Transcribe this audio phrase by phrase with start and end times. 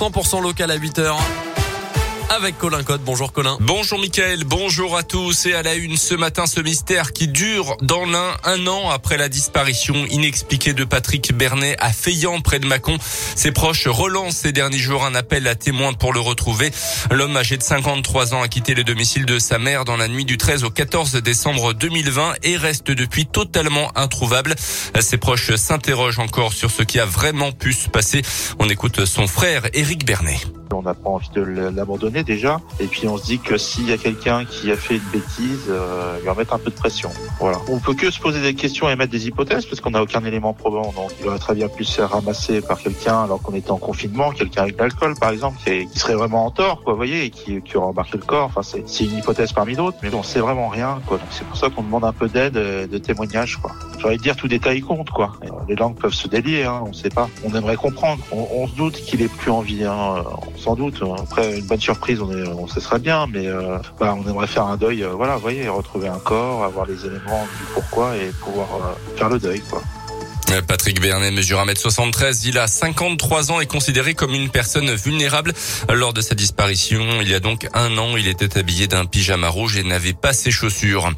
[0.00, 1.14] 100% local à 8h
[2.30, 3.02] avec Colin Code.
[3.04, 3.58] Bonjour Colin.
[3.60, 7.76] Bonjour Mickaël, bonjour à tous et à la une ce matin ce mystère qui dure
[7.82, 12.66] dans l'un un an après la disparition inexpliquée de Patrick Bernet à Feillan près de
[12.66, 12.98] Mâcon.
[13.34, 16.70] Ses proches relancent ces derniers jours un appel à témoins pour le retrouver.
[17.10, 20.24] L'homme âgé de 53 ans a quitté le domicile de sa mère dans la nuit
[20.24, 24.54] du 13 au 14 décembre 2020 et reste depuis totalement introuvable.
[25.00, 28.22] Ses proches s'interrogent encore sur ce qui a vraiment pu se passer.
[28.60, 30.38] On écoute son frère Éric Bernet.
[30.72, 32.60] On n'a pas envie de l'abandonner déjà.
[32.78, 35.66] Et puis on se dit que s'il y a quelqu'un qui a fait une bêtise,
[35.68, 37.10] euh, il va mettre un peu de pression.
[37.40, 37.58] Voilà.
[37.68, 40.24] On peut que se poser des questions et mettre des hypothèses parce qu'on n'a aucun
[40.24, 40.92] élément probant.
[40.94, 43.78] Donc il aurait très bien pu se faire ramasser par quelqu'un alors qu'on était en
[43.78, 47.30] confinement, quelqu'un avec l'alcool par exemple, qui, serait vraiment en tort, quoi, vous voyez, et
[47.30, 48.46] qui, qui aurait embarqué le corps.
[48.54, 51.18] Enfin, c'est une hypothèse parmi d'autres, mais on sait vraiment rien, quoi.
[51.18, 53.72] Donc c'est pour ça qu'on demande un peu d'aide, euh, de témoignage, quoi.
[53.98, 55.32] J'aurais dire tout détail compte, quoi.
[55.68, 57.28] Les langues peuvent se délier, hein, on sait pas.
[57.44, 58.22] On aimerait comprendre.
[58.32, 60.24] On, on se doute qu'il est plus en vie, hein,
[60.60, 61.02] sans doute.
[61.18, 64.76] Après une bonne surprise, on est, serait bien, mais euh, bah, on aimerait faire un
[64.76, 65.02] deuil.
[65.02, 69.16] Euh, voilà, vous voyez, retrouver un corps, avoir les éléments du pourquoi et pouvoir euh,
[69.16, 69.62] faire le deuil.
[70.66, 75.52] Patrick Bernet mesure 1m73, il a 53 ans et considéré comme une personne vulnérable.
[75.92, 79.48] Lors de sa disparition, il y a donc un an, il était habillé d'un pyjama
[79.48, 81.10] rouge et n'avait pas ses chaussures.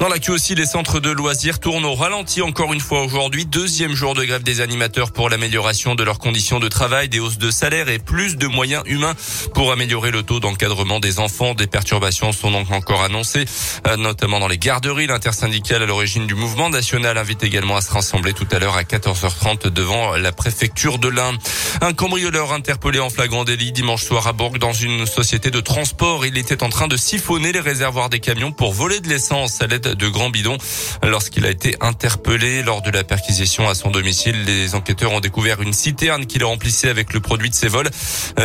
[0.00, 3.46] Dans l'actu aussi, les centres de loisirs tournent au ralenti encore une fois aujourd'hui.
[3.46, 7.38] Deuxième jour de grève des animateurs pour l'amélioration de leurs conditions de travail, des hausses
[7.38, 9.14] de salaire et plus de moyens humains
[9.54, 11.54] pour améliorer le taux d'encadrement des enfants.
[11.54, 13.46] Des perturbations sont donc encore annoncées,
[13.86, 15.06] euh, notamment dans les garderies.
[15.06, 18.82] L'intersyndicale à l'origine du mouvement national invite également à se rassembler tout à l'heure à
[18.82, 21.32] 14h30 devant la préfecture de l'Ain.
[21.80, 26.26] Un cambrioleur interpellé en flagrant délit dimanche soir à Bourg dans une société de transport.
[26.26, 29.66] Il était en train de siphonner les réservoirs des camions pour voler de l'essence à
[29.66, 30.58] l'aide de grands bidons.
[31.02, 35.62] Lorsqu'il a été interpellé lors de la perquisition à son domicile, les enquêteurs ont découvert
[35.62, 37.90] une citerne qu'il remplissait avec le produit de ses vols.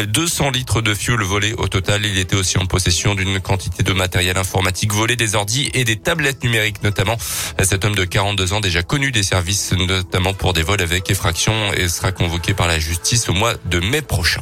[0.07, 2.05] 200 euh, litres de fuel volés au total.
[2.05, 5.97] Il était aussi en possession d'une quantité de matériel informatique volé, des ordis et des
[5.97, 7.17] tablettes numériques notamment.
[7.63, 11.53] Cet homme de 42 ans déjà connu des services notamment pour des vols avec effraction
[11.74, 14.41] et sera convoqué par la justice au mois de mai prochain.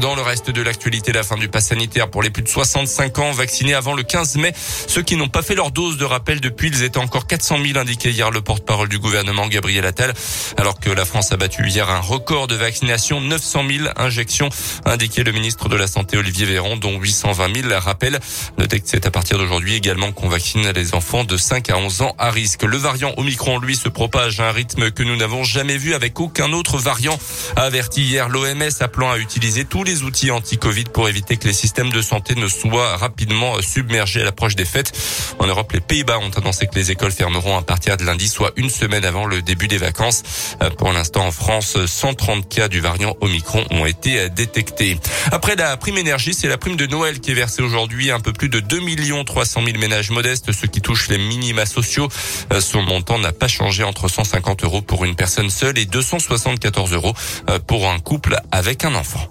[0.00, 3.18] Dans le reste de l'actualité, la fin du pass sanitaire pour les plus de 65
[3.18, 4.52] ans vaccinés avant le 15 mai.
[4.86, 7.78] Ceux qui n'ont pas fait leur dose de rappel depuis, ils étaient encore 400 000
[7.78, 10.12] indiqués hier le porte-parole du gouvernement Gabriel Attal.
[10.58, 14.50] Alors que la France a battu hier un record de vaccination, 900 000 injections,
[14.84, 18.20] indiqué le ministre de la Santé Olivier Véran, dont 820 000 rappels.
[18.58, 22.02] Notez que c'est à partir d'aujourd'hui également qu'on vaccine les enfants de 5 à 11
[22.02, 22.64] ans à risque.
[22.64, 26.20] Le variant Omicron, lui, se propage à un rythme que nous n'avons jamais vu avec
[26.20, 27.18] aucun autre variant,
[27.56, 31.90] averti hier l'OMS appelant à utiliser tous les outils anti-Covid pour éviter que les systèmes
[31.90, 34.92] de santé ne soient rapidement submergés à l'approche des fêtes.
[35.38, 38.52] En Europe, les Pays-Bas ont annoncé que les écoles fermeront à partir de lundi, soit
[38.56, 40.22] une semaine avant le début des vacances.
[40.62, 44.98] Euh, pour l'instant, en France, 130 cas du variant Omicron ont été détectés.
[45.30, 48.10] Après la prime énergie, c'est la prime de Noël qui est versée aujourd'hui.
[48.10, 48.80] Un peu plus de 2
[49.24, 52.08] 300 000 ménages modestes, ce qui touche les minima sociaux.
[52.52, 56.92] Euh, son montant n'a pas changé entre 150 euros pour une personne seule et 274
[56.92, 57.14] euros
[57.48, 59.30] euh, pour un couple avec un enfant.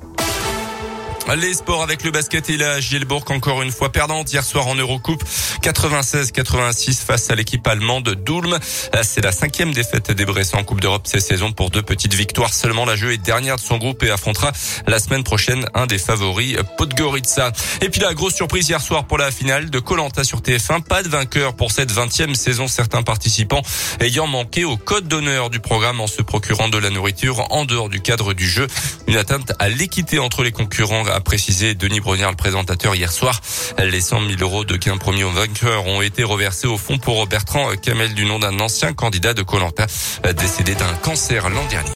[1.33, 4.75] Les sports avec le basket et la Gielbourg encore une fois perdante hier soir en
[4.75, 5.23] Eurocoupe
[5.63, 8.57] 96-86 face à l'équipe allemande d'Ulm.
[9.01, 12.53] C'est la cinquième défaite des Bressans en Coupe d'Europe cette saison pour deux petites victoires
[12.53, 12.85] seulement.
[12.85, 14.51] La jeu est dernière de son groupe et affrontera
[14.85, 17.51] la semaine prochaine un des favoris Podgorica.
[17.81, 20.83] Et puis la grosse surprise hier soir pour la finale de Colanta sur TF1.
[20.83, 22.67] Pas de vainqueur pour cette vingtième saison.
[22.67, 23.63] Certains participants
[23.99, 27.89] ayant manqué au code d'honneur du programme en se procurant de la nourriture en dehors
[27.89, 28.67] du cadre du jeu.
[29.07, 33.39] Une atteinte à l'équité entre les concurrents a précisé Denis Brognard, le présentateur, hier soir.
[33.79, 37.25] Les 100 000 euros de gains premiers aux vainqueurs ont été reversés au fond pour
[37.27, 39.87] Bertrand Kamel du nom d'un ancien candidat de Colanta
[40.37, 41.83] décédé d'un cancer l'an dernier.